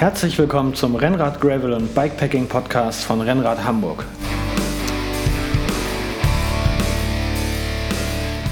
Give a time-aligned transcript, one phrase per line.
[0.00, 4.06] Herzlich willkommen zum Rennrad Gravel und Bikepacking Podcast von Rennrad Hamburg.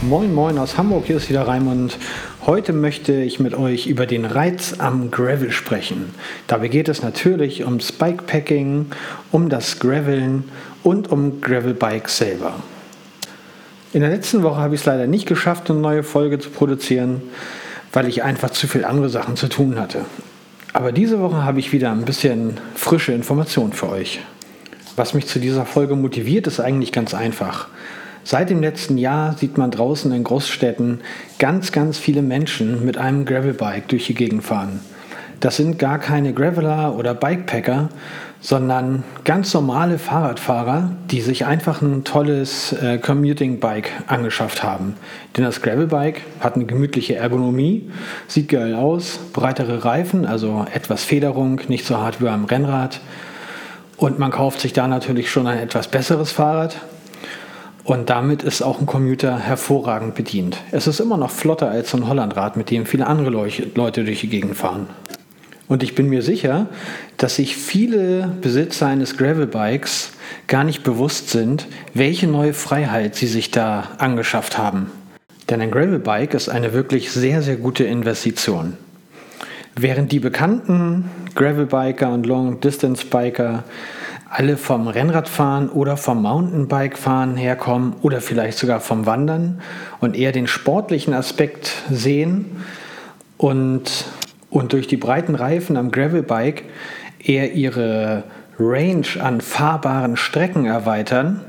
[0.03, 1.97] Moin Moin aus Hamburg, hier ist wieder Raimund.
[2.45, 6.15] Heute möchte ich mit euch über den Reiz am Gravel sprechen.
[6.49, 8.91] Dabei geht es natürlich ums Bikepacking,
[9.33, 10.45] um das Graveln
[10.83, 12.57] und um Gravelbike selber.
[13.95, 17.23] In der letzten Woche habe ich es leider nicht geschafft, eine neue Folge zu produzieren,
[17.95, 20.05] weil ich einfach zu viel andere Sachen zu tun hatte.
[20.79, 24.21] Aber diese Woche habe ich wieder ein bisschen frische Informationen für euch.
[24.95, 27.67] Was mich zu dieser Folge motiviert, ist eigentlich ganz einfach.
[28.23, 31.01] Seit dem letzten Jahr sieht man draußen in Großstädten
[31.41, 34.79] ganz, ganz viele Menschen mit einem Gravelbike durch die Gegend fahren.
[35.41, 37.89] Das sind gar keine Graveler oder Bikepacker,
[38.41, 44.95] sondern ganz normale Fahrradfahrer, die sich einfach ein tolles äh, Commuting-Bike angeschafft haben.
[45.37, 47.91] Denn das Gravelbike hat eine gemütliche Ergonomie,
[48.27, 53.01] sieht geil aus, breitere Reifen, also etwas Federung, nicht so hart wie beim Rennrad.
[53.97, 56.77] Und man kauft sich da natürlich schon ein etwas besseres Fahrrad,
[57.89, 60.59] und damit ist auch ein Commuter hervorragend bedient.
[60.73, 64.21] Es ist immer noch flotter als so ein Hollandrad, mit dem viele andere Leute durch
[64.21, 64.89] die Gegend fahren.
[65.69, 66.67] Und ich bin mir sicher,
[67.19, 70.13] dass sich viele Besitzer eines Gravelbikes
[70.47, 74.91] gar nicht bewusst sind, welche neue Freiheit sie sich da angeschafft haben.
[75.51, 78.77] Denn ein Gravelbike ist eine wirklich sehr, sehr gute Investition.
[79.77, 83.65] Während die bekannten Gravelbiker und Long-Distance-Biker
[84.29, 89.61] alle vom Rennradfahren oder vom Mountainbikefahren herkommen oder vielleicht sogar vom Wandern
[90.01, 92.63] und eher den sportlichen Aspekt sehen
[93.39, 94.05] und,
[94.51, 96.65] und durch die breiten Reifen am Gravelbike
[97.23, 98.25] eher ihre
[98.59, 101.41] Range an fahrbaren Strecken erweitern,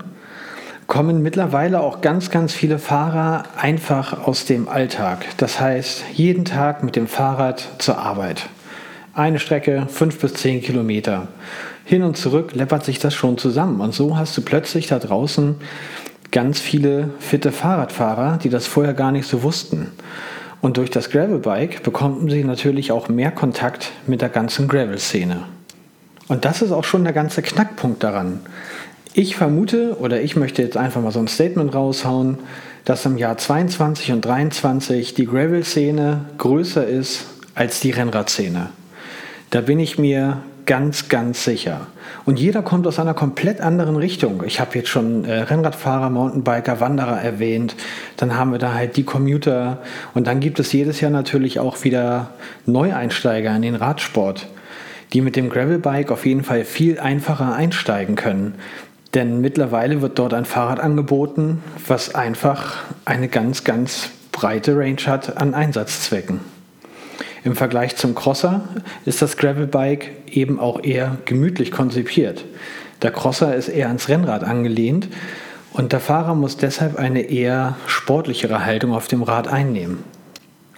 [0.87, 5.25] kommen mittlerweile auch ganz, ganz viele Fahrer einfach aus dem Alltag.
[5.37, 8.47] Das heißt, jeden Tag mit dem Fahrrad zur Arbeit.
[9.13, 11.27] Eine Strecke, fünf bis zehn Kilometer
[11.85, 13.81] hin und zurück läppert sich das schon zusammen.
[13.81, 15.55] Und so hast du plötzlich da draußen
[16.31, 19.91] ganz viele fitte Fahrradfahrer, die das vorher gar nicht so wussten.
[20.61, 25.43] Und durch das Gravelbike bekommen sie natürlich auch mehr Kontakt mit der ganzen Gravel-Szene.
[26.27, 28.41] Und das ist auch schon der ganze Knackpunkt daran.
[29.13, 32.37] Ich vermute oder ich möchte jetzt einfach mal so ein Statement raushauen,
[32.85, 37.25] dass im Jahr 22 und 23 die Gravel-Szene größer ist
[37.55, 38.69] als die Rennradszene.
[39.49, 41.87] Da bin ich mir ganz, ganz sicher.
[42.25, 44.43] Und jeder kommt aus einer komplett anderen Richtung.
[44.45, 47.75] Ich habe jetzt schon äh, Rennradfahrer, Mountainbiker, Wanderer erwähnt.
[48.17, 49.79] Dann haben wir da halt die Commuter.
[50.13, 52.35] Und dann gibt es jedes Jahr natürlich auch wieder
[52.67, 54.45] Neueinsteiger in den Radsport,
[55.11, 58.53] die mit dem Gravelbike auf jeden Fall viel einfacher einsteigen können.
[59.15, 65.35] Denn mittlerweile wird dort ein Fahrrad angeboten, was einfach eine ganz, ganz breite Range hat
[65.35, 66.58] an Einsatzzwecken.
[67.43, 68.61] Im Vergleich zum Crosser
[69.05, 72.45] ist das Gravelbike eben auch eher gemütlich konzipiert.
[73.01, 75.07] Der Crosser ist eher ans Rennrad angelehnt
[75.71, 80.03] und der Fahrer muss deshalb eine eher sportlichere Haltung auf dem Rad einnehmen.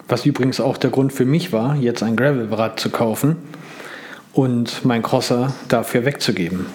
[0.07, 3.37] Was übrigens auch der Grund für mich war, jetzt ein Gravelrad zu kaufen
[4.33, 6.67] und mein Crosser dafür wegzugeben.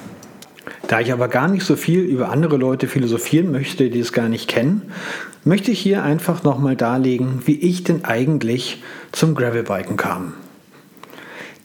[0.88, 4.28] Da ich aber gar nicht so viel über andere Leute philosophieren möchte, die es gar
[4.28, 4.82] nicht kennen,
[5.44, 8.82] möchte ich hier einfach nochmal darlegen, wie ich denn eigentlich
[9.12, 10.34] zum Gravelbiken kam.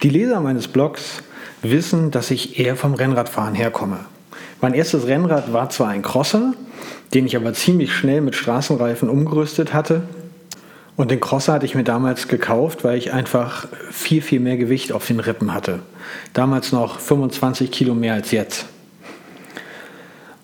[0.02, 1.22] Die Leser meines Blogs
[1.62, 4.00] wissen, dass ich eher vom Rennradfahren herkomme.
[4.60, 6.54] Mein erstes Rennrad war zwar ein Crosser,
[7.14, 10.04] den ich aber ziemlich schnell mit Straßenreifen umgerüstet hatte.
[10.96, 14.92] Und den Crosser hatte ich mir damals gekauft, weil ich einfach viel, viel mehr Gewicht
[14.92, 15.80] auf den Rippen hatte.
[16.34, 18.66] Damals noch 25 Kilo mehr als jetzt.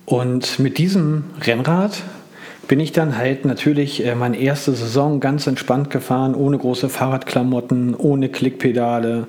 [0.08, 2.02] Und mit diesem Rennrad
[2.70, 7.94] bin ich dann halt natürlich äh, meine erste Saison ganz entspannt gefahren, ohne große Fahrradklamotten,
[7.94, 9.28] ohne Klickpedale.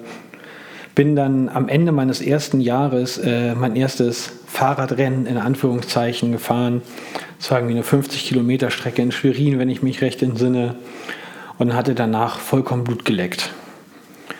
[0.95, 6.83] Bin dann am Ende meines ersten Jahres äh, mein erstes Fahrradrennen in Anführungszeichen gefahren.
[7.41, 10.77] Das war irgendwie eine 50 Kilometer Strecke in Schwerin, wenn ich mich recht entsinne.
[11.59, 13.51] Und hatte danach vollkommen Blut geleckt.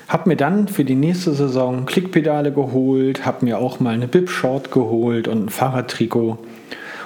[0.09, 4.71] Hab mir dann für die nächste Saison Klickpedale geholt, hab mir auch mal eine Bib-Short
[4.71, 6.39] geholt und ein Fahrradtrikot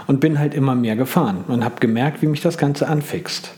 [0.06, 3.54] und bin halt immer mehr gefahren und habe gemerkt, wie mich das Ganze anfixt.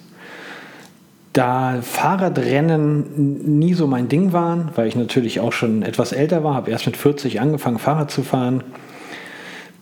[1.34, 6.54] Da Fahrradrennen nie so mein Ding waren, weil ich natürlich auch schon etwas älter war,
[6.54, 8.62] habe erst mit 40 angefangen, Fahrrad zu fahren,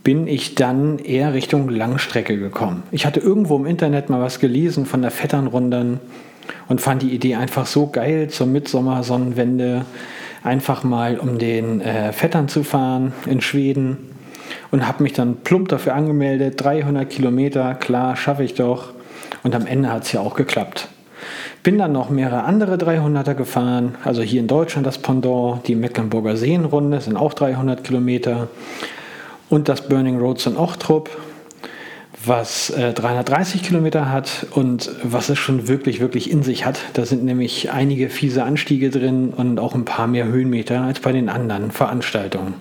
[0.03, 2.83] bin ich dann eher Richtung Langstrecke gekommen.
[2.91, 6.01] Ich hatte irgendwo im Internet mal was gelesen von der Vetternrundern
[6.69, 9.85] und fand die Idee einfach so geil zur Mitsommersonnenwende,
[10.43, 14.13] einfach mal um den äh, Vettern zu fahren in Schweden
[14.71, 18.93] und habe mich dann plump dafür angemeldet, 300 Kilometer, klar, schaffe ich doch.
[19.43, 20.89] Und am Ende hat es ja auch geklappt.
[21.63, 26.37] Bin dann noch mehrere andere 300er gefahren, also hier in Deutschland das Pendant, die Mecklenburger
[26.37, 28.49] Seenrunde sind auch 300 Kilometer
[29.49, 31.11] und das Burning Roads in Ochtrup,
[32.25, 36.81] was äh, 330 Kilometer hat und was es schon wirklich, wirklich in sich hat.
[36.95, 41.13] Da sind nämlich einige fiese Anstiege drin und auch ein paar mehr Höhenmeter als bei
[41.13, 42.55] den anderen Veranstaltungen.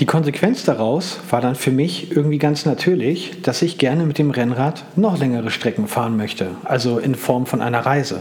[0.00, 4.30] Die Konsequenz daraus war dann für mich irgendwie ganz natürlich, dass ich gerne mit dem
[4.30, 8.20] Rennrad noch längere Strecken fahren möchte, also in Form von einer Reise.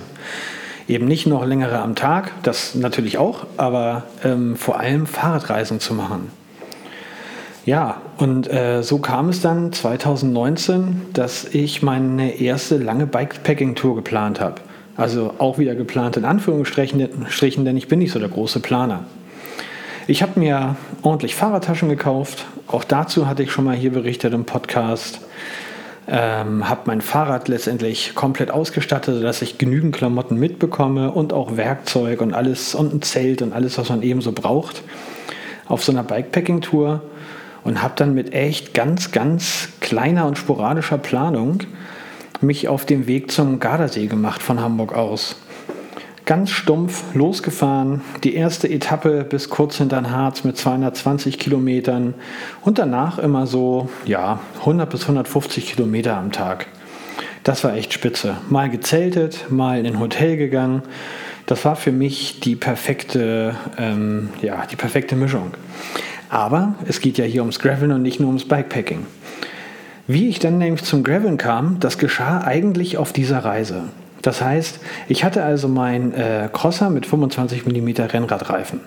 [0.87, 5.93] Eben nicht noch längere am Tag, das natürlich auch, aber ähm, vor allem Fahrradreisen zu
[5.93, 6.31] machen.
[7.67, 14.39] Ja, und äh, so kam es dann 2019, dass ich meine erste lange Bikepacking-Tour geplant
[14.39, 14.61] habe.
[14.95, 19.03] Also auch wieder geplant in Anführungsstrichen, denn ich bin nicht so der große Planer.
[20.07, 22.45] Ich habe mir ordentlich Fahrradtaschen gekauft.
[22.67, 25.19] Auch dazu hatte ich schon mal hier berichtet im Podcast.
[26.07, 32.21] Ähm, habe mein Fahrrad letztendlich komplett ausgestattet, dass ich genügend Klamotten mitbekomme und auch Werkzeug
[32.21, 34.83] und alles und ein Zelt und alles, was man eben so braucht
[35.67, 37.01] auf so einer Bikepacking-Tour
[37.67, 41.59] und habe dann mit echt ganz, ganz kleiner und sporadischer Planung
[42.39, 45.35] mich auf den Weg zum Gardasee gemacht von Hamburg aus
[46.25, 48.01] ganz stumpf losgefahren.
[48.23, 52.13] Die erste Etappe bis kurz hinter Harz mit 220 Kilometern
[52.63, 56.67] und danach immer so, ja, 100 bis 150 Kilometer am Tag.
[57.45, 58.35] Das war echt spitze.
[58.49, 60.83] Mal gezeltet, mal in ein Hotel gegangen.
[61.45, 65.51] Das war für mich die perfekte, ähm, ja, die perfekte Mischung.
[66.29, 69.05] Aber es geht ja hier ums Graveln und nicht nur ums Bikepacking.
[70.07, 73.83] Wie ich dann nämlich zum Graveln kam, das geschah eigentlich auf dieser Reise.
[74.21, 78.79] Das heißt, ich hatte also meinen äh, Crosser mit 25 mm Rennradreifen.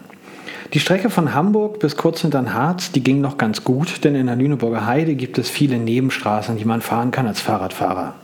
[0.72, 4.26] Die Strecke von Hamburg bis kurz hinter Harz, die ging noch ganz gut, denn in
[4.26, 8.14] der Lüneburger Heide gibt es viele Nebenstraßen, die man fahren kann als Fahrradfahrer.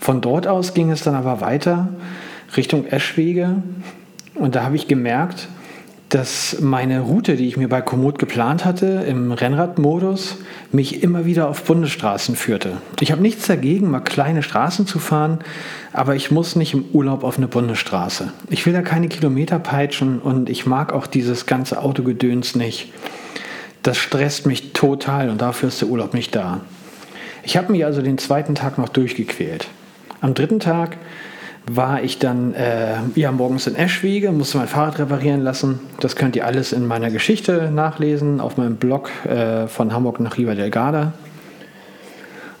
[0.00, 1.88] Von dort aus ging es dann aber weiter
[2.56, 3.62] Richtung Eschwege
[4.34, 5.48] und da habe ich gemerkt,
[6.08, 10.38] dass meine Route, die ich mir bei Komoot geplant hatte, im Rennradmodus,
[10.72, 12.78] mich immer wieder auf Bundesstraßen führte.
[13.00, 15.40] Ich habe nichts dagegen, mal kleine Straßen zu fahren,
[15.92, 18.32] aber ich muss nicht im Urlaub auf eine Bundesstraße.
[18.48, 22.90] Ich will da keine Kilometer peitschen und ich mag auch dieses ganze Autogedöns nicht.
[23.82, 26.62] Das stresst mich total und dafür ist der Urlaub nicht da.
[27.42, 29.68] Ich habe mich also den zweiten Tag noch durchgequält.
[30.20, 30.96] Am dritten Tag
[31.70, 35.80] war ich dann äh, ja, morgens in Eschwege, musste mein Fahrrad reparieren lassen.
[36.00, 40.38] Das könnt ihr alles in meiner Geschichte nachlesen, auf meinem Blog äh, von Hamburg nach
[40.38, 41.12] Riva del Garda.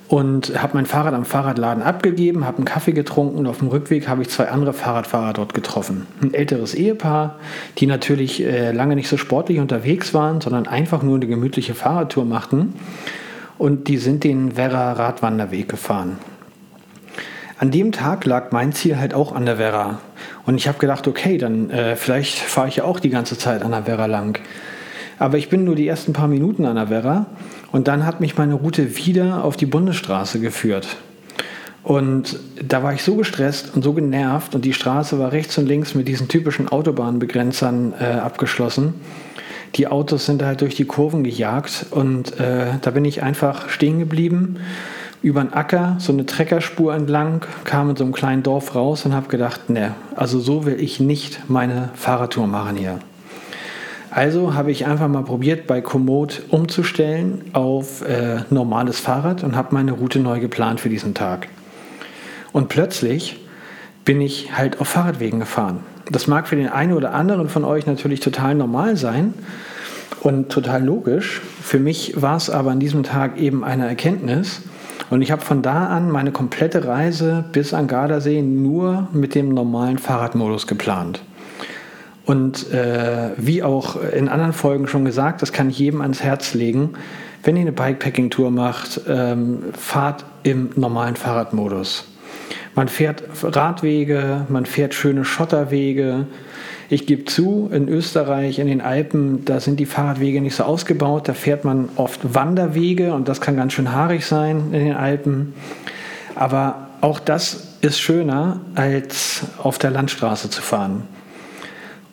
[0.08, 4.08] Und habe mein Fahrrad am Fahrradladen abgegeben, habe einen Kaffee getrunken und auf dem Rückweg
[4.08, 6.06] habe ich zwei andere Fahrradfahrer dort getroffen.
[6.22, 7.36] Ein älteres Ehepaar,
[7.76, 12.24] die natürlich äh, lange nicht so sportlich unterwegs waren, sondern einfach nur eine gemütliche Fahrradtour
[12.24, 12.74] machten.
[13.58, 16.16] Und die sind den Werra Radwanderweg gefahren.
[17.58, 19.98] An dem Tag lag mein Ziel halt auch an der Werra.
[20.46, 23.62] Und ich habe gedacht, okay, dann äh, vielleicht fahre ich ja auch die ganze Zeit
[23.62, 24.38] an der Werra lang.
[25.18, 27.26] Aber ich bin nur die ersten paar Minuten an der Werra
[27.72, 30.86] und dann hat mich meine Route wieder auf die Bundesstraße geführt.
[31.82, 35.66] Und da war ich so gestresst und so genervt und die Straße war rechts und
[35.66, 38.94] links mit diesen typischen Autobahnbegrenzern äh, abgeschlossen.
[39.74, 43.98] Die Autos sind halt durch die Kurven gejagt und äh, da bin ich einfach stehen
[43.98, 44.58] geblieben
[45.22, 49.14] über den Acker, so eine Treckerspur entlang, kam in so einem kleinen Dorf raus und
[49.14, 52.98] habe gedacht, ne, also so will ich nicht meine Fahrradtour machen hier.
[54.10, 59.74] Also habe ich einfach mal probiert, bei Komoot umzustellen auf äh, normales Fahrrad und habe
[59.74, 61.48] meine Route neu geplant für diesen Tag.
[62.52, 63.38] Und plötzlich
[64.04, 65.80] bin ich halt auf Fahrradwegen gefahren.
[66.10, 69.34] Das mag für den einen oder anderen von euch natürlich total normal sein
[70.22, 71.42] und total logisch.
[71.62, 74.62] Für mich war es aber an diesem Tag eben eine Erkenntnis,
[75.10, 79.48] und ich habe von da an meine komplette Reise bis an Gardasee nur mit dem
[79.50, 81.20] normalen Fahrradmodus geplant.
[82.26, 86.52] Und äh, wie auch in anderen Folgen schon gesagt, das kann ich jedem ans Herz
[86.52, 86.90] legen.
[87.42, 92.04] Wenn ihr eine Bikepacking-Tour macht, ähm, fahrt im normalen Fahrradmodus.
[92.74, 96.26] Man fährt Radwege, man fährt schöne Schotterwege,
[96.90, 101.28] ich gebe zu, in Österreich, in den Alpen, da sind die Fahrradwege nicht so ausgebaut.
[101.28, 105.52] Da fährt man oft Wanderwege und das kann ganz schön haarig sein in den Alpen.
[106.34, 111.02] Aber auch das ist schöner, als auf der Landstraße zu fahren.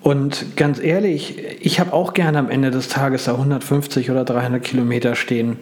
[0.02, 4.62] Und ganz ehrlich, ich habe auch gerne am Ende des Tages da 150 oder 300
[4.62, 5.58] Kilometer stehen.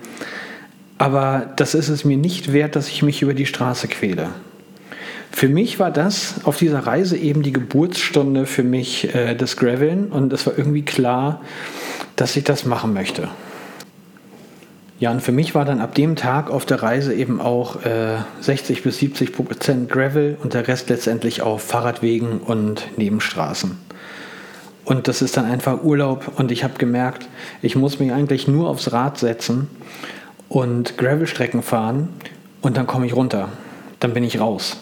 [0.98, 4.29] Aber das ist es mir nicht wert, dass ich mich über die Straße quäle.
[5.35, 10.11] Für mich war das auf dieser Reise eben die Geburtsstunde für mich äh, des Graveln
[10.11, 11.41] und es war irgendwie klar,
[12.15, 13.29] dass ich das machen möchte.
[14.99, 18.17] Ja, und für mich war dann ab dem Tag auf der Reise eben auch äh,
[18.41, 23.75] 60 bis 70 Prozent Gravel und der Rest letztendlich auf Fahrradwegen und Nebenstraßen.
[24.85, 27.27] Und das ist dann einfach Urlaub und ich habe gemerkt,
[27.63, 29.67] ich muss mich eigentlich nur aufs Rad setzen
[30.47, 32.09] und Gravelstrecken fahren
[32.61, 33.49] und dann komme ich runter.
[33.99, 34.77] Dann bin ich raus.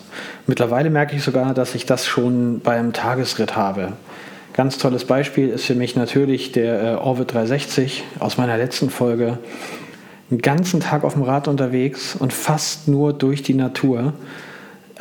[0.48, 3.94] Mittlerweile merke ich sogar, dass ich das schon beim Tagesritt habe.
[4.54, 9.38] Ganz tolles Beispiel ist für mich natürlich der äh, Orbit 360 aus meiner letzten Folge.
[10.30, 14.14] Den ganzen Tag auf dem Rad unterwegs und fast nur durch die Natur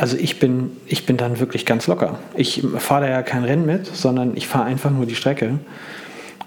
[0.01, 2.19] also ich bin, ich bin dann wirklich ganz locker.
[2.35, 5.59] Ich fahre da ja kein Rennen mit, sondern ich fahre einfach nur die Strecke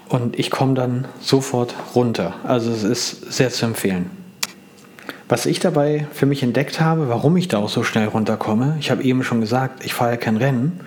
[0.08, 2.34] und ich komme dann sofort runter.
[2.42, 4.10] Also es ist sehr zu empfehlen.
[5.28, 8.90] Was ich dabei für mich entdeckt habe, warum ich da auch so schnell runterkomme, ich
[8.90, 10.80] habe eben schon gesagt, ich fahre ja kein Rennen,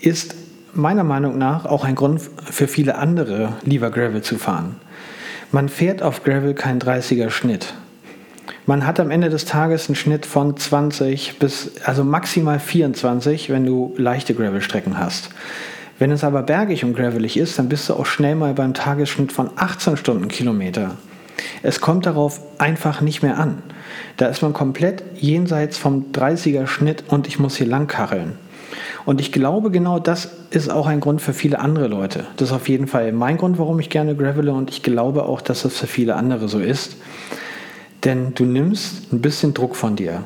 [0.00, 0.36] ist
[0.72, 4.76] meiner Meinung nach auch ein Grund für viele andere, lieber Gravel zu fahren.
[5.50, 7.74] Man fährt auf Gravel keinen 30er Schnitt.
[8.66, 13.64] Man hat am Ende des Tages einen Schnitt von 20 bis, also maximal 24, wenn
[13.64, 15.30] du leichte Gravelstrecken hast.
[15.98, 19.32] Wenn es aber bergig und gravelig ist, dann bist du auch schnell mal beim Tagesschnitt
[19.32, 20.96] von 18 Stundenkilometer.
[21.62, 23.62] Es kommt darauf einfach nicht mehr an.
[24.16, 28.32] Da ist man komplett jenseits vom 30er Schnitt und ich muss hier lang kacheln.
[29.04, 32.26] Und ich glaube, genau das ist auch ein Grund für viele andere Leute.
[32.36, 35.40] Das ist auf jeden Fall mein Grund, warum ich gerne gravele und ich glaube auch,
[35.40, 36.96] dass das für viele andere so ist
[38.06, 40.24] denn du nimmst ein bisschen Druck von dir.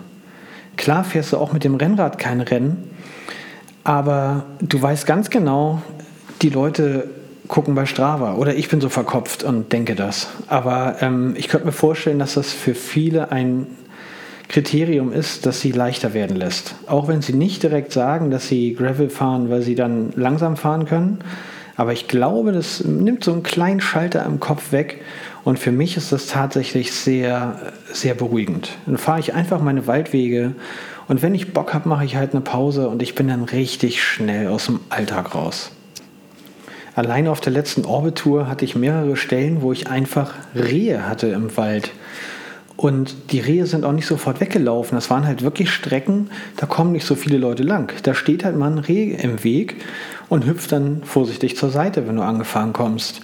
[0.76, 2.90] Klar fährst du auch mit dem Rennrad kein Rennen,
[3.84, 5.82] aber du weißt ganz genau,
[6.42, 7.08] die Leute
[7.50, 10.28] gucken bei Strava oder ich bin so verkopft und denke das.
[10.46, 13.66] Aber ähm, ich könnte mir vorstellen, dass das für viele ein
[14.48, 16.76] Kriterium ist, das sie leichter werden lässt.
[16.86, 20.86] Auch wenn sie nicht direkt sagen, dass sie Gravel fahren, weil sie dann langsam fahren
[20.86, 21.18] können.
[21.76, 25.02] Aber ich glaube, das nimmt so einen kleinen Schalter im Kopf weg
[25.44, 28.70] und für mich ist das tatsächlich sehr, sehr beruhigend.
[28.86, 30.54] Dann fahre ich einfach meine Waldwege
[31.08, 34.02] und wenn ich Bock habe, mache ich halt eine Pause und ich bin dann richtig
[34.02, 35.72] schnell aus dem Alltag raus.
[37.00, 41.56] Allein auf der letzten Orbit-Tour hatte ich mehrere Stellen, wo ich einfach Rehe hatte im
[41.56, 41.92] Wald.
[42.76, 44.98] Und die Rehe sind auch nicht sofort weggelaufen.
[44.98, 46.28] Das waren halt wirklich Strecken,
[46.58, 47.90] da kommen nicht so viele Leute lang.
[48.02, 49.76] Da steht halt mal ein Reh im Weg
[50.28, 53.22] und hüpft dann vorsichtig zur Seite, wenn du angefahren kommst.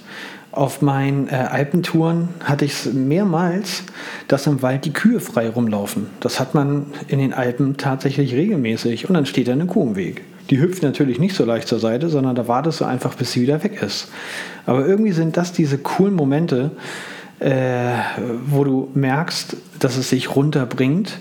[0.53, 3.83] Auf meinen äh, Alpentouren hatte ich es mehrmals,
[4.27, 6.07] dass im Wald die Kühe frei rumlaufen.
[6.21, 9.97] Das hat man in den Alpen tatsächlich regelmäßig und dann steht da eine Kuh im
[9.97, 10.23] Weg.
[10.51, 13.41] Die hüpft natürlich nicht so leicht zur Seite, sondern da wartest du einfach, bis sie
[13.43, 14.09] wieder weg ist.
[14.65, 16.71] Aber irgendwie sind das diese coolen Momente,
[17.41, 17.93] äh,
[18.47, 21.19] wo du merkst, dass es sich runterbringt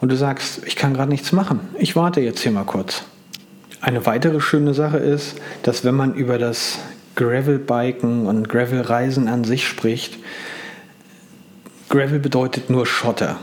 [0.00, 1.60] und du sagst, ich kann gerade nichts machen.
[1.78, 3.04] Ich warte jetzt hier mal kurz.
[3.80, 6.78] Eine weitere schöne Sache ist, dass wenn man über das
[7.16, 10.18] Gravelbiken und Gravelreisen an sich spricht,
[11.88, 13.38] Gravel bedeutet nur Schotter.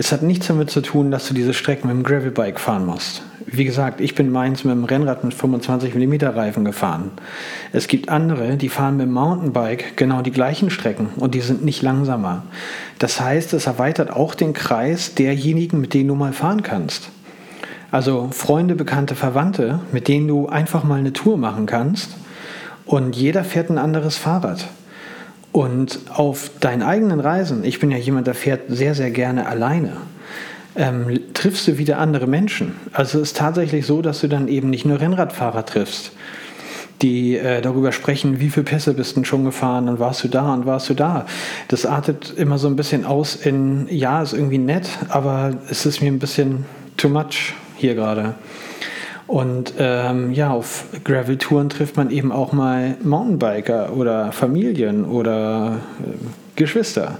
[0.00, 3.22] Es hat nichts damit zu tun, dass du diese Strecken mit dem Gravelbike fahren musst.
[3.46, 7.10] Wie gesagt, ich bin meins mit dem Rennrad mit 25 mm Reifen gefahren.
[7.72, 11.64] Es gibt andere, die fahren mit dem Mountainbike genau die gleichen Strecken und die sind
[11.64, 12.44] nicht langsamer.
[13.00, 17.08] Das heißt, es erweitert auch den Kreis derjenigen, mit denen du mal fahren kannst.
[17.90, 22.10] Also Freunde, Bekannte, Verwandte, mit denen du einfach mal eine Tour machen kannst
[22.86, 24.68] und jeder fährt ein anderes Fahrrad.
[25.52, 29.92] Und auf deinen eigenen Reisen, ich bin ja jemand, der fährt sehr, sehr gerne alleine,
[30.76, 32.74] ähm, triffst du wieder andere Menschen.
[32.92, 36.12] Also es ist tatsächlich so, dass du dann eben nicht nur Rennradfahrer triffst,
[37.02, 40.52] die äh, darüber sprechen, wie viele Pässe bist du schon gefahren und warst du da
[40.52, 41.26] und warst du da.
[41.68, 46.02] Das artet immer so ein bisschen aus in, ja, ist irgendwie nett, aber es ist
[46.02, 48.34] mir ein bisschen too much hier gerade.
[49.28, 56.12] Und ähm, ja, auf Gravel-Touren trifft man eben auch mal Mountainbiker oder Familien oder äh,
[56.56, 57.18] Geschwister.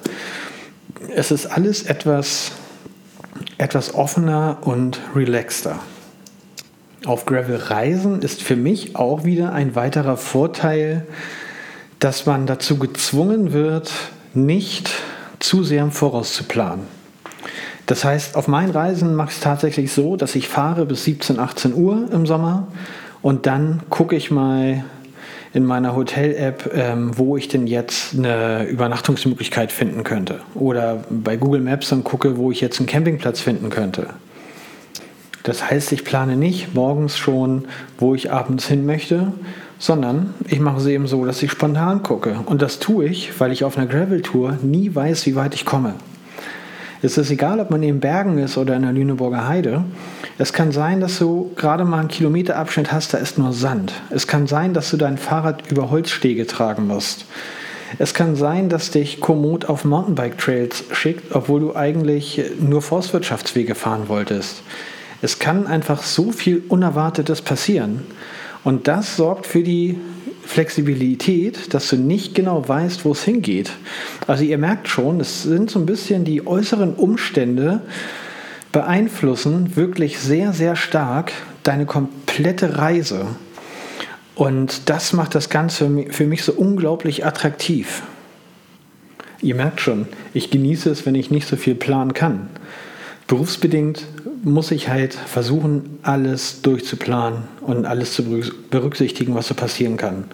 [1.15, 2.53] Es ist alles etwas,
[3.59, 5.81] etwas offener und relaxter.
[7.05, 11.07] Auf Gravel-Reisen ist für mich auch wieder ein weiterer Vorteil,
[11.99, 13.93] dass man dazu gezwungen wird,
[14.33, 14.95] nicht
[15.41, 16.98] zu sehr im Voraus zu planen.
[17.89, 21.39] Das heißt, auf meinen Reisen mache ich es tatsächlich so, dass ich fahre bis 17,
[21.39, 22.69] 18 Uhr im Sommer
[23.23, 24.85] und dann gucke ich mal
[25.55, 30.41] in meiner Hotel-App, ähm, wo ich denn jetzt eine Übernachtungsmöglichkeit finden könnte.
[30.55, 34.09] Oder bei Google Maps dann gucke, wo ich jetzt einen Campingplatz finden könnte.
[35.43, 39.33] Das heißt, ich plane nicht morgens schon, wo ich abends hin möchte,
[39.79, 42.41] sondern ich mache es eben so, dass ich spontan gucke.
[42.45, 45.95] Und das tue ich, weil ich auf einer Gravel-Tour nie weiß, wie weit ich komme.
[47.01, 49.85] Es ist egal, ob man in den Bergen ist oder in der Lüneburger Heide.
[50.37, 53.93] Es kann sein, dass du gerade mal einen Kilometerabschnitt hast, da ist nur Sand.
[54.11, 57.27] Es kann sein, dass du dein Fahrrad über Holzstege tragen musst.
[57.99, 64.09] Es kann sein, dass dich Komoot auf Mountainbike-Trails schickt, obwohl du eigentlich nur Forstwirtschaftswege fahren
[64.09, 64.63] wolltest.
[65.23, 68.03] Es kann einfach so viel Unerwartetes passieren.
[68.65, 69.99] Und das sorgt für die
[70.49, 73.71] Flexibilität, dass du nicht genau weißt, wo es hingeht.
[74.27, 77.83] Also ihr merkt schon, es sind so ein bisschen die äußeren Umstände
[78.73, 81.33] beeinflussen wirklich sehr, sehr stark
[81.65, 83.27] deine komplette Reise.
[84.35, 88.03] Und das macht das Ganze für mich so unglaublich attraktiv.
[89.43, 92.49] Ihr merkt schon, ich genieße es, wenn ich nicht so viel planen kann.
[93.27, 94.07] Berufsbedingt
[94.43, 98.25] muss ich halt versuchen, alles durchzuplanen und alles zu
[98.71, 100.25] berücksichtigen, was so passieren kann.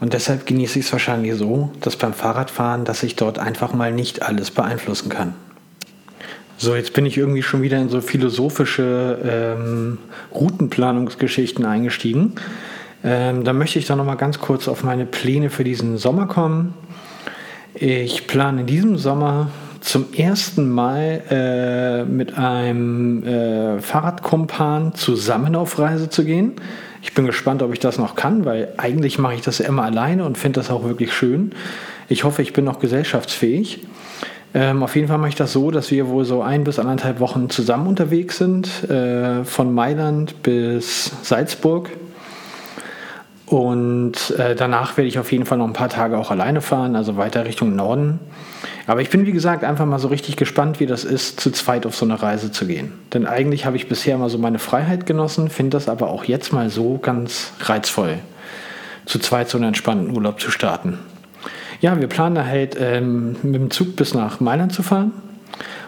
[0.00, 3.92] Und deshalb genieße ich es wahrscheinlich so, dass beim Fahrradfahren, dass ich dort einfach mal
[3.92, 5.34] nicht alles beeinflussen kann.
[6.56, 9.98] So, jetzt bin ich irgendwie schon wieder in so philosophische ähm,
[10.32, 12.34] Routenplanungsgeschichten eingestiegen.
[13.02, 16.26] Ähm, da möchte ich dann noch mal ganz kurz auf meine Pläne für diesen Sommer
[16.26, 16.74] kommen.
[17.74, 19.50] Ich plane in diesem Sommer
[19.84, 26.52] zum ersten Mal äh, mit einem äh, Fahrradkumpan zusammen auf Reise zu gehen.
[27.02, 30.24] Ich bin gespannt, ob ich das noch kann, weil eigentlich mache ich das immer alleine
[30.24, 31.52] und finde das auch wirklich schön.
[32.08, 33.86] Ich hoffe, ich bin noch gesellschaftsfähig.
[34.54, 37.20] Ähm, auf jeden Fall mache ich das so, dass wir wohl so ein bis anderthalb
[37.20, 41.90] Wochen zusammen unterwegs sind, äh, von Mailand bis Salzburg.
[43.44, 46.96] Und äh, danach werde ich auf jeden Fall noch ein paar Tage auch alleine fahren,
[46.96, 48.18] also weiter Richtung Norden.
[48.86, 51.86] Aber ich bin, wie gesagt, einfach mal so richtig gespannt, wie das ist, zu zweit
[51.86, 52.92] auf so eine Reise zu gehen.
[53.12, 56.52] Denn eigentlich habe ich bisher mal so meine Freiheit genossen, finde das aber auch jetzt
[56.52, 58.18] mal so ganz reizvoll,
[59.06, 60.98] zu zweit so einen entspannten Urlaub zu starten.
[61.80, 65.12] Ja, wir planen halt ähm, mit dem Zug bis nach Mailand zu fahren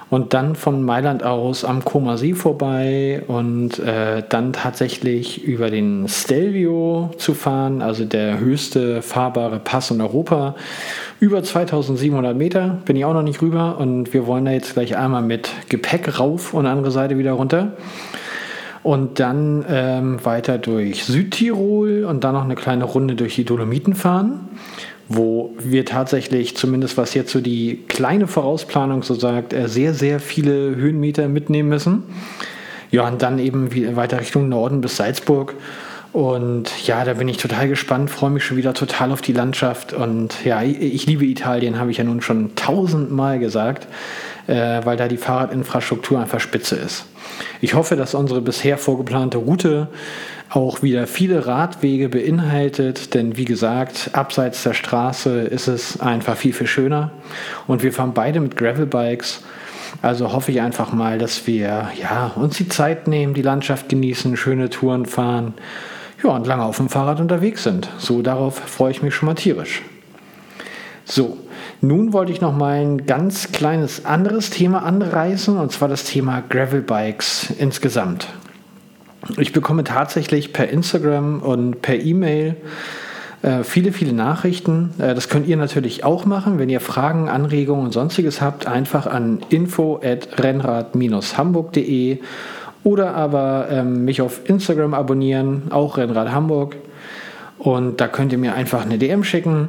[0.08, 6.06] und dann von Mailand aus am Koma See vorbei und äh, dann tatsächlich über den
[6.08, 10.54] Stelvio zu fahren, also der höchste fahrbare Pass in Europa.
[11.18, 14.96] Über 2700 Meter bin ich auch noch nicht rüber und wir wollen da jetzt gleich
[14.96, 17.72] einmal mit Gepäck rauf und andere Seite wieder runter.
[18.84, 23.96] Und dann ähm, weiter durch Südtirol und dann noch eine kleine Runde durch die Dolomiten
[23.96, 24.48] fahren
[25.08, 30.20] wo wir tatsächlich, zumindest was jetzt so die kleine Vorausplanung so sagt, äh, sehr, sehr
[30.20, 32.02] viele Höhenmeter mitnehmen müssen.
[32.90, 35.54] Ja, und dann eben weiter Richtung Norden bis Salzburg.
[36.12, 39.92] Und ja, da bin ich total gespannt, freue mich schon wieder total auf die Landschaft.
[39.92, 43.86] Und ja, ich liebe Italien, habe ich ja nun schon tausendmal gesagt,
[44.46, 47.06] äh, weil da die Fahrradinfrastruktur einfach spitze ist.
[47.60, 49.88] Ich hoffe, dass unsere bisher vorgeplante Route
[50.48, 56.52] auch wieder viele Radwege beinhaltet, denn wie gesagt, abseits der Straße ist es einfach viel,
[56.52, 57.10] viel schöner.
[57.66, 59.42] Und wir fahren beide mit Gravelbikes.
[60.02, 64.36] Also hoffe ich einfach mal, dass wir ja, uns die Zeit nehmen, die Landschaft genießen,
[64.36, 65.54] schöne Touren fahren
[66.22, 67.88] ja, und lange auf dem Fahrrad unterwegs sind.
[67.98, 69.82] So darauf freue ich mich schon mal tierisch.
[71.04, 71.38] So,
[71.80, 76.42] nun wollte ich noch mal ein ganz kleines anderes Thema anreißen, und zwar das Thema
[76.48, 78.28] Gravelbikes insgesamt.
[79.38, 82.56] Ich bekomme tatsächlich per Instagram und per E-Mail
[83.42, 84.94] äh, viele, viele Nachrichten.
[84.98, 86.58] Äh, das könnt ihr natürlich auch machen.
[86.58, 92.18] Wenn ihr Fragen, Anregungen und sonstiges habt, einfach an info.rennrad-hamburg.de
[92.84, 96.76] oder aber ähm, mich auf Instagram abonnieren, auch Rennrad Hamburg.
[97.58, 99.68] Und da könnt ihr mir einfach eine DM schicken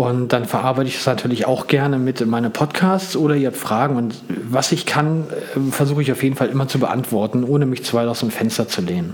[0.00, 3.58] und dann verarbeite ich das natürlich auch gerne mit in meine Podcasts oder ihr habt
[3.58, 4.14] Fragen und
[4.48, 7.94] was ich kann, äh, versuche ich auf jeden Fall immer zu beantworten, ohne mich zu
[7.94, 9.12] weit aus dem Fenster zu lehnen.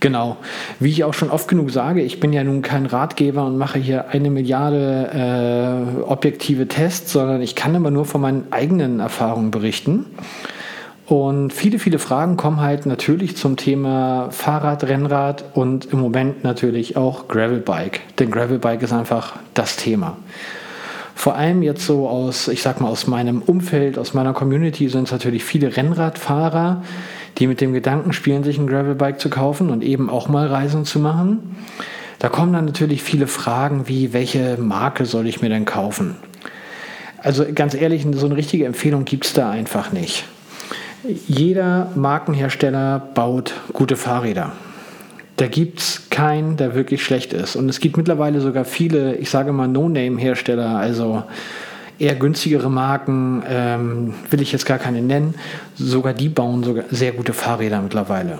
[0.00, 0.36] Genau.
[0.80, 3.78] Wie ich auch schon oft genug sage, ich bin ja nun kein Ratgeber und mache
[3.78, 9.50] hier eine Milliarde äh, objektive Tests, sondern ich kann immer nur von meinen eigenen Erfahrungen
[9.50, 10.04] berichten.
[11.06, 16.96] Und viele, viele Fragen kommen halt natürlich zum Thema Fahrrad, Rennrad und im Moment natürlich
[16.96, 18.00] auch Gravelbike.
[18.18, 20.16] Denn Gravelbike ist einfach das Thema.
[21.14, 25.04] Vor allem jetzt so aus, ich sag mal, aus meinem Umfeld, aus meiner Community sind
[25.04, 26.82] es natürlich viele Rennradfahrer,
[27.38, 30.84] die mit dem Gedanken spielen, sich ein Gravelbike zu kaufen und eben auch mal Reisen
[30.84, 31.56] zu machen.
[32.18, 36.16] Da kommen dann natürlich viele Fragen wie, welche Marke soll ich mir denn kaufen?
[37.18, 40.24] Also ganz ehrlich, so eine richtige Empfehlung gibt es da einfach nicht.
[41.28, 44.52] Jeder Markenhersteller baut gute Fahrräder.
[45.36, 47.56] Da gibt es keinen, der wirklich schlecht ist.
[47.56, 51.22] Und es gibt mittlerweile sogar viele, ich sage mal, No-Name-Hersteller, also
[51.98, 55.34] eher günstigere Marken, ähm, will ich jetzt gar keine nennen.
[55.76, 58.38] Sogar die bauen sogar sehr gute Fahrräder mittlerweile.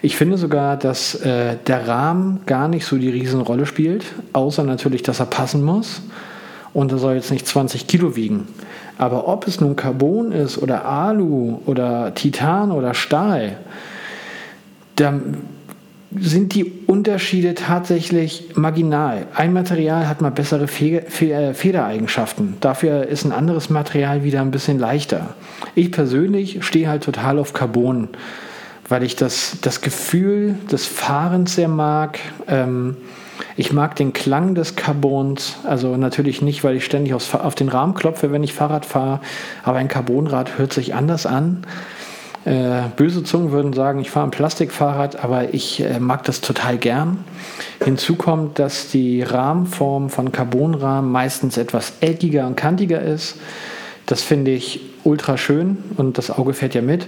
[0.00, 5.02] Ich finde sogar, dass äh, der Rahmen gar nicht so die Riesenrolle spielt, außer natürlich,
[5.02, 6.02] dass er passen muss.
[6.72, 8.46] Und er soll jetzt nicht 20 Kilo wiegen.
[8.98, 13.56] Aber ob es nun Carbon ist oder Alu oder Titan oder Stahl,
[14.96, 15.14] da
[16.16, 19.26] sind die Unterschiede tatsächlich marginal.
[19.34, 22.56] Ein Material hat mal bessere Federeigenschaften.
[22.60, 25.34] Dafür ist ein anderes Material wieder ein bisschen leichter.
[25.74, 28.08] Ich persönlich stehe halt total auf Carbon,
[28.88, 32.18] weil ich das, das Gefühl des Fahrens sehr mag.
[32.48, 32.96] Ähm,
[33.56, 37.68] ich mag den Klang des Carbons, also natürlich nicht, weil ich ständig aufs, auf den
[37.68, 39.20] Rahmen klopfe, wenn ich Fahrrad fahre,
[39.62, 41.64] aber ein Carbonrad hört sich anders an.
[42.44, 46.78] Äh, böse Zungen würden sagen, ich fahre ein Plastikfahrrad, aber ich äh, mag das total
[46.78, 47.24] gern.
[47.84, 53.36] Hinzu kommt, dass die Rahmenform von Carbonrahmen meistens etwas eckiger und kantiger ist.
[54.06, 57.06] Das finde ich ultra schön und das Auge fährt ja mit.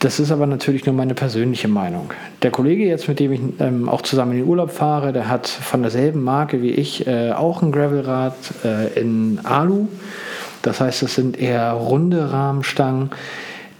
[0.00, 2.10] Das ist aber natürlich nur meine persönliche Meinung.
[2.42, 5.46] Der Kollege jetzt, mit dem ich ähm, auch zusammen in den Urlaub fahre, der hat
[5.46, 8.34] von derselben Marke wie ich äh, auch ein Gravelrad
[8.64, 9.88] äh, in Alu.
[10.62, 13.10] Das heißt, es sind eher runde Rahmenstangen.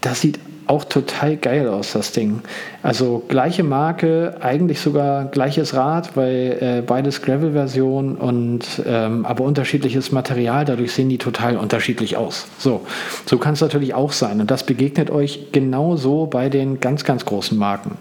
[0.01, 0.39] Das sieht
[0.71, 2.41] auch total geil aus, das Ding.
[2.81, 10.13] Also gleiche Marke, eigentlich sogar gleiches Rad, weil äh, beides Gravel-Version und ähm, aber unterschiedliches
[10.13, 12.47] Material, dadurch sehen die total unterschiedlich aus.
[12.57, 12.85] So,
[13.25, 14.39] so kann es natürlich auch sein.
[14.39, 17.97] Und das begegnet euch genauso bei den ganz, ganz großen Marken.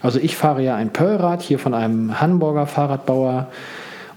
[0.00, 3.48] Also ich fahre ja ein Pearl-Rad hier von einem Hamburger Fahrradbauer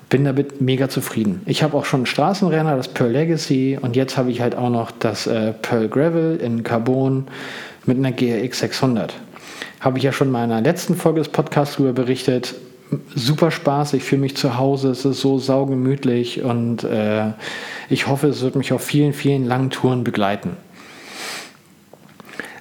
[0.09, 1.41] bin damit mega zufrieden.
[1.45, 4.69] Ich habe auch schon einen Straßenrenner, das Pearl Legacy und jetzt habe ich halt auch
[4.69, 7.27] noch das äh, Pearl Gravel in Carbon
[7.85, 9.13] mit einer GRX 600.
[9.79, 12.55] Habe ich ja schon in meiner letzten Folge des Podcasts darüber berichtet.
[13.15, 17.31] Super Spaß, ich fühle mich zu Hause, es ist so saugemütlich und äh,
[17.89, 20.51] ich hoffe, es wird mich auf vielen, vielen langen Touren begleiten.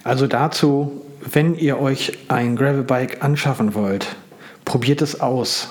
[0.02, 4.16] Also dazu, wenn ihr euch ein Gravelbike anschaffen wollt,
[4.64, 5.68] probiert es aus.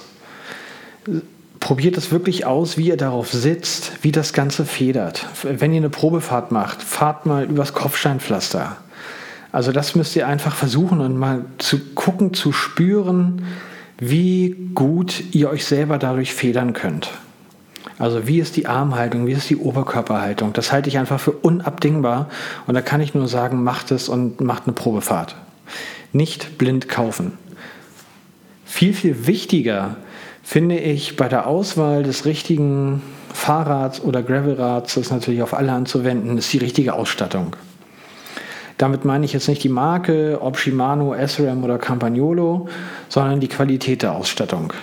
[1.63, 5.25] Probiert es wirklich aus, wie ihr darauf sitzt, wie das Ganze federt.
[5.43, 8.75] Wenn ihr eine Probefahrt macht, fahrt mal übers Kopfsteinpflaster.
[9.53, 13.45] Also das müsst ihr einfach versuchen und mal zu gucken, zu spüren,
[13.97, 17.11] wie gut ihr euch selber dadurch federn könnt.
[17.97, 20.51] Also wie ist die Armhaltung, wie ist die Oberkörperhaltung?
[20.51, 22.29] Das halte ich einfach für unabdingbar
[22.67, 25.37] und da kann ich nur sagen, macht es und macht eine Probefahrt.
[26.11, 27.37] Nicht blind kaufen.
[28.65, 29.95] Viel, viel wichtiger
[30.43, 33.01] finde ich bei der Auswahl des richtigen
[33.33, 37.55] Fahrrads oder Gravelrads, das ist natürlich auf alle anzuwenden, ist die richtige Ausstattung.
[38.77, 42.67] Damit meine ich jetzt nicht die Marke, ob Shimano, SRAM oder Campagnolo,
[43.07, 44.73] sondern die Qualität der Ausstattung.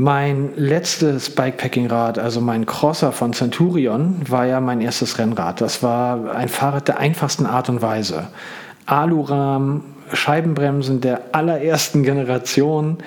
[0.00, 5.60] Mein letztes Bikepacking-Rad, also mein Crosser von Centurion, war ja mein erstes Rennrad.
[5.60, 8.28] Das war ein Fahrrad der einfachsten Art und Weise.
[8.86, 12.98] Alurahmen, Scheibenbremsen der allerersten Generation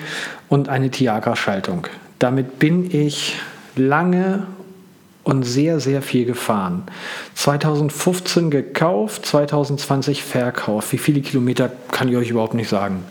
[0.49, 1.87] und eine Tiagra-Schaltung.
[2.19, 3.35] Damit bin ich
[3.75, 4.43] lange
[5.23, 6.83] und sehr, sehr viel gefahren.
[7.35, 10.91] 2015 gekauft, 2020 verkauft.
[10.91, 13.03] Wie viele Kilometer kann ich euch überhaupt nicht sagen.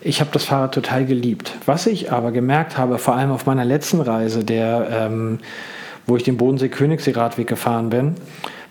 [0.00, 1.52] Ich habe das Fahrrad total geliebt.
[1.66, 5.40] Was ich aber gemerkt habe, vor allem auf meiner letzten Reise, der, ähm,
[6.06, 8.14] wo ich den Bodensee-Königssee-Radweg gefahren bin,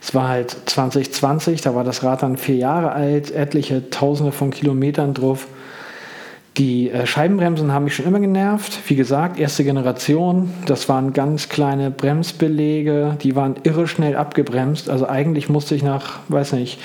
[0.00, 4.50] es war halt 2020, da war das Rad dann vier Jahre alt, etliche Tausende von
[4.50, 5.48] Kilometern drauf.
[6.56, 8.80] Die äh, Scheibenbremsen haben mich schon immer genervt.
[8.88, 14.90] Wie gesagt, erste Generation, das waren ganz kleine Bremsbelege, die waren irre schnell abgebremst.
[14.90, 16.80] Also eigentlich musste ich nach, weiß nicht,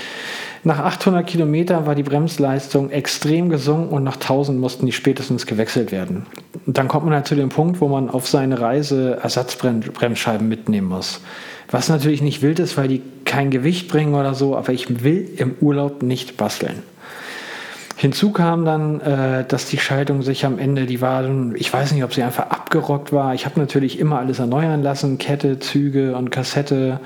[0.65, 5.91] nach 800 Kilometern war die Bremsleistung extrem gesunken und nach 1000 mussten die spätestens gewechselt
[5.91, 6.26] werden.
[6.65, 10.88] Und dann kommt man halt zu dem Punkt, wo man auf seine Reise Ersatzbremsscheiben mitnehmen
[10.88, 11.19] muss.
[11.73, 15.27] Was natürlich nicht wild ist, weil die kein Gewicht bringen oder so, aber ich will
[15.38, 16.83] im Urlaub nicht basteln.
[17.95, 22.03] Hinzu kam dann, äh, dass die Schaltung sich am Ende, die war, ich weiß nicht,
[22.03, 23.33] ob sie einfach abgerockt war.
[23.33, 26.99] Ich habe natürlich immer alles erneuern lassen, Kette, Züge und Kassette.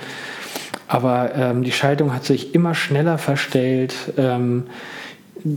[0.90, 3.96] Aber ähm, die Schaltung hat sich immer schneller verstellt.
[4.18, 4.66] Ähm,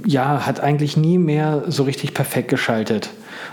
[0.06, 3.10] ja, hat eigentlich nie mehr so richtig perfekt geschaltet.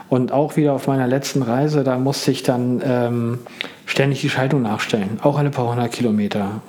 [0.10, 3.40] Und auch wieder auf meiner letzten Reise, da musste ich dann ähm,
[3.86, 6.62] ständig die Schaltung nachstellen, auch alle paar hundert Kilometer.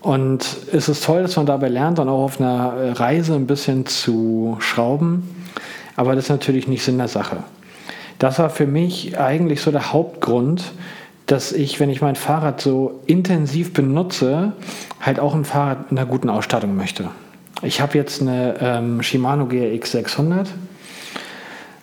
[0.00, 3.86] Und es ist toll, dass man dabei lernt, dann auch auf einer Reise ein bisschen
[3.86, 5.46] zu schrauben.
[5.96, 7.38] Aber das ist natürlich nicht Sinn der Sache.
[8.18, 10.72] Das war für mich eigentlich so der Hauptgrund,
[11.26, 14.52] dass ich, wenn ich mein Fahrrad so intensiv benutze,
[15.00, 17.08] halt auch ein Fahrrad mit einer guten Ausstattung möchte.
[17.62, 20.48] Ich habe jetzt eine ähm, Shimano GRX 600.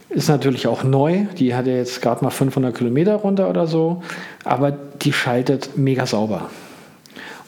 [0.09, 1.25] Ist natürlich auch neu.
[1.37, 4.01] Die hat ja jetzt gerade mal 500 Kilometer runter oder so.
[4.43, 6.49] Aber die schaltet mega sauber.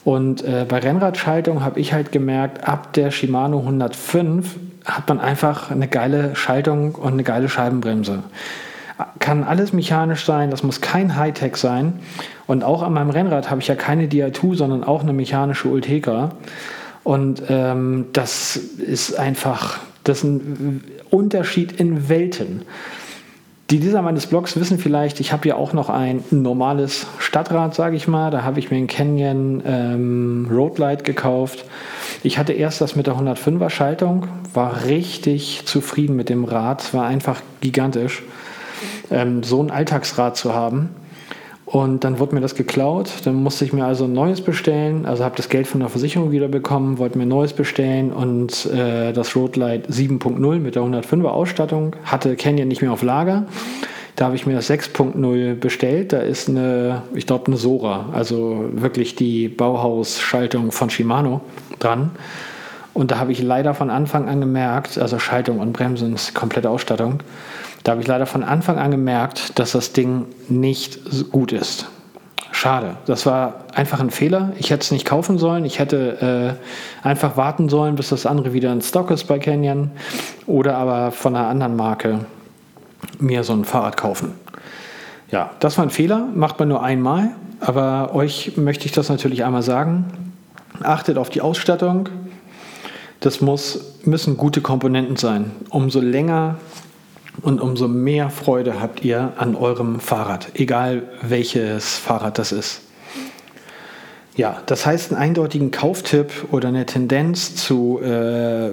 [0.03, 5.69] Und äh, bei Rennradschaltung habe ich halt gemerkt, ab der Shimano 105 hat man einfach
[5.69, 8.23] eine geile Schaltung und eine geile Scheibenbremse.
[9.19, 11.99] Kann alles mechanisch sein, das muss kein Hightech sein.
[12.47, 16.31] Und auch an meinem Rennrad habe ich ja keine Di2, sondern auch eine mechanische Ultegra.
[17.03, 22.63] Und ähm, das ist einfach Das ist ein Unterschied in Welten.
[23.71, 27.95] Die Leser meines Blogs wissen vielleicht, ich habe ja auch noch ein normales Stadtrad, sage
[27.95, 28.29] ich mal.
[28.29, 31.63] Da habe ich mir ein Canyon ähm, Roadlight gekauft.
[32.21, 36.81] Ich hatte erst das mit der 105er Schaltung, war richtig zufrieden mit dem Rad.
[36.81, 38.23] Es war einfach gigantisch,
[39.09, 40.89] ähm, so ein Alltagsrad zu haben.
[41.71, 43.09] Und dann wurde mir das geklaut.
[43.23, 45.05] Dann musste ich mir also ein neues bestellen.
[45.05, 48.65] Also habe das Geld von der Versicherung wieder bekommen, wollte mir ein neues bestellen und
[48.65, 53.45] äh, das Roadlight 7.0 mit der 105er Ausstattung hatte Canyon nicht mehr auf Lager.
[54.17, 56.11] Da habe ich mir das 6.0 bestellt.
[56.11, 61.39] Da ist eine, ich glaube, eine Sora, also wirklich die Bauhaus-Schaltung von Shimano
[61.79, 62.11] dran.
[62.93, 66.69] Und da habe ich leider von Anfang an gemerkt, also Schaltung und Bremsen ist komplette
[66.69, 67.21] Ausstattung,
[67.83, 70.99] da habe ich leider von Anfang an gemerkt, dass das Ding nicht
[71.31, 71.87] gut ist.
[72.51, 72.97] Schade.
[73.05, 74.51] Das war einfach ein Fehler.
[74.59, 75.65] Ich hätte es nicht kaufen sollen.
[75.65, 76.57] Ich hätte
[77.03, 79.91] äh, einfach warten sollen, bis das andere wieder in Stock ist bei Canyon.
[80.45, 82.25] Oder aber von einer anderen Marke
[83.19, 84.33] mir so ein Fahrrad kaufen.
[85.31, 86.27] Ja, das war ein Fehler.
[86.35, 87.31] Macht man nur einmal.
[87.61, 90.33] Aber euch möchte ich das natürlich einmal sagen.
[90.83, 92.09] Achtet auf die Ausstattung.
[93.21, 95.51] Das muss, müssen gute Komponenten sein.
[95.69, 96.57] Umso länger
[97.41, 102.81] und umso mehr Freude habt ihr an eurem Fahrrad, egal welches Fahrrad das ist.
[104.35, 108.71] Ja, das heißt, einen eindeutigen Kauftipp oder eine Tendenz zu äh,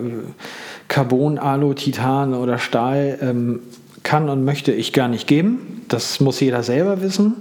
[0.87, 3.61] Carbon, Alu, Titan oder Stahl ähm,
[4.05, 5.85] kann und möchte ich gar nicht geben.
[5.89, 7.35] Das muss jeder selber wissen.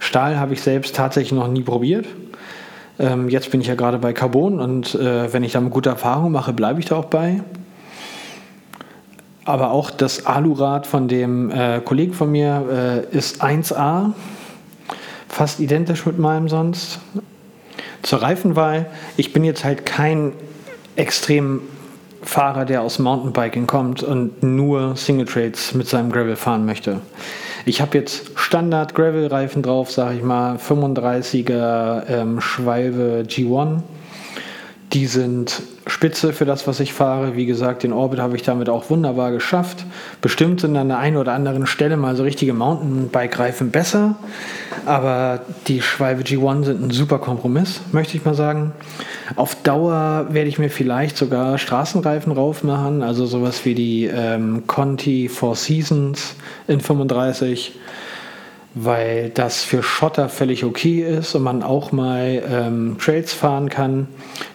[0.00, 2.06] Stahl habe ich selbst tatsächlich noch nie probiert.
[2.98, 5.90] Ähm, jetzt bin ich ja gerade bei Carbon und äh, wenn ich da eine gute
[5.90, 7.40] Erfahrung mache, bleibe ich da auch bei
[9.46, 14.12] aber auch das Alurad von dem äh, Kollegen von mir äh, ist 1A,
[15.28, 16.98] fast identisch mit meinem sonst.
[18.02, 20.32] Zur Reifenwahl, ich bin jetzt halt kein
[20.96, 21.62] extrem
[22.22, 27.00] Fahrer, der aus Mountainbiking kommt und nur Single Trades mit seinem Gravel fahren möchte.
[27.64, 33.80] Ich habe jetzt Standard Gravel Reifen drauf, sage ich mal, 35er ähm, Schwalbe G1
[34.92, 37.36] die sind spitze für das, was ich fahre.
[37.36, 39.84] Wie gesagt, den Orbit habe ich damit auch wunderbar geschafft.
[40.20, 44.16] Bestimmt sind an der einen oder anderen Stelle mal so richtige Mountainbike-Reifen besser.
[44.84, 48.72] Aber die Schwalbe G1 sind ein super Kompromiss, möchte ich mal sagen.
[49.36, 53.02] Auf Dauer werde ich mir vielleicht sogar Straßenreifen drauf machen.
[53.02, 56.34] Also sowas wie die ähm, Conti Four Seasons
[56.66, 57.74] in 35
[58.78, 64.06] weil das für Schotter völlig okay ist und man auch mal ähm, Trails fahren kann.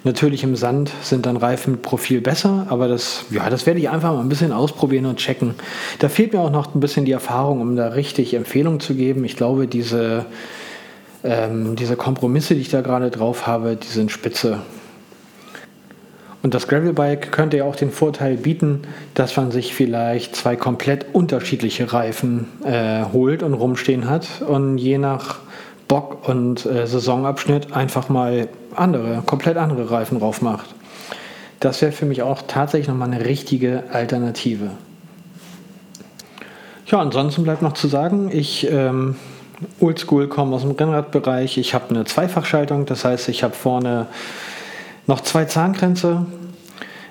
[0.03, 3.89] Natürlich im Sand sind dann Reifen mit Profil besser, aber das, ja, das werde ich
[3.89, 5.55] einfach mal ein bisschen ausprobieren und checken.
[5.97, 9.25] Da fehlt mir auch noch ein bisschen die Erfahrung, um da richtig Empfehlungen zu geben.
[9.25, 10.27] Ich glaube, diese,
[11.23, 14.59] ähm, diese Kompromisse, die ich da gerade drauf habe, die sind spitze.
[16.43, 18.81] Und das Gravelbike könnte ja auch den Vorteil bieten,
[19.13, 24.97] dass man sich vielleicht zwei komplett unterschiedliche Reifen äh, holt und rumstehen hat und je
[24.97, 25.39] nach
[25.87, 30.73] Bock und äh, Saisonabschnitt einfach mal andere, komplett andere Reifen drauf macht.
[31.59, 34.71] Das wäre für mich auch tatsächlich nochmal eine richtige Alternative.
[36.87, 39.15] Ja, ansonsten bleibt noch zu sagen, ich ähm,
[39.79, 41.57] oldschool komme aus dem Rennradbereich.
[41.57, 44.07] Ich habe eine Zweifachschaltung, das heißt, ich habe vorne
[45.07, 46.25] noch zwei Zahnkränze.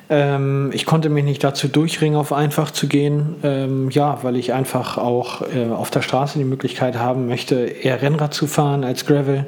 [0.09, 3.37] Ähm, ich konnte mich nicht dazu durchringen, auf einfach zu gehen.
[3.43, 8.03] Ähm, ja, weil ich einfach auch äh, auf der Straße die Möglichkeit haben möchte, eher
[8.03, 9.47] Rennrad zu fahren als Gravel.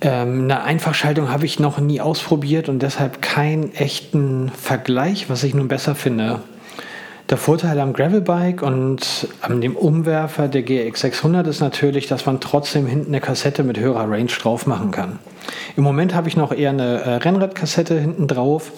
[0.00, 5.54] Ähm, eine Einfachschaltung habe ich noch nie ausprobiert und deshalb keinen echten Vergleich, was ich
[5.54, 6.40] nun besser finde.
[7.30, 12.40] Der Vorteil am Gravelbike und an dem Umwerfer der GX 600 ist natürlich, dass man
[12.40, 15.18] trotzdem hinten eine Kassette mit höherer Range drauf machen kann.
[15.76, 18.72] Im Moment habe ich noch eher eine äh, Rennradkassette hinten drauf.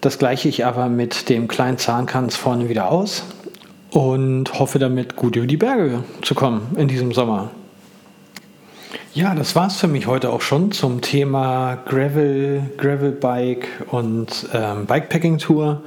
[0.00, 3.24] Das gleiche ich aber mit dem kleinen Zahnkranz vorne wieder aus
[3.90, 7.50] und hoffe damit gut über die Berge zu kommen in diesem Sommer.
[9.12, 14.86] Ja, das war es für mich heute auch schon zum Thema Gravel, Gravelbike und ähm,
[14.86, 15.82] Bikepacking Tour.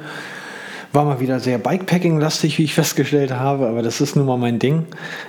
[0.93, 4.60] War mal wieder sehr Bikepacking-lastig, wie ich festgestellt habe, aber das ist nun mal mein
[4.60, 4.86] Ding,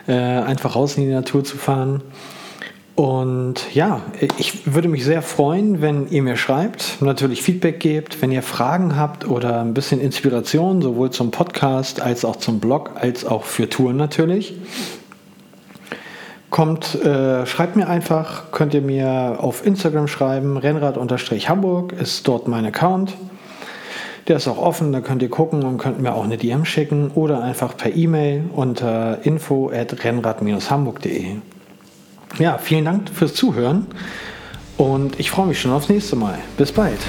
[0.08, 2.02] äh, einfach raus in die Natur zu fahren.
[2.94, 4.02] Und ja,
[4.36, 8.96] ich würde mich sehr freuen, wenn ihr mir schreibt, natürlich Feedback gebt, wenn ihr Fragen
[8.96, 13.68] habt oder ein bisschen Inspiration, sowohl zum Podcast als auch zum Blog, als auch für
[13.68, 14.54] Touren natürlich.
[16.50, 22.66] Kommt, äh, schreibt mir einfach, könnt ihr mir auf Instagram schreiben, Rennrad-Hamburg ist dort mein
[22.66, 23.14] Account.
[24.28, 27.10] Der ist auch offen, da könnt ihr gucken und könnt mir auch eine DM schicken
[27.14, 31.36] oder einfach per E-Mail unter info at rennrad-hamburg.de.
[32.38, 33.86] Ja, vielen Dank fürs Zuhören
[34.76, 36.38] und ich freue mich schon aufs nächste Mal.
[36.56, 37.00] Bis bald.